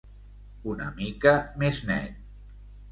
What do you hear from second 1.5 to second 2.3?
més net.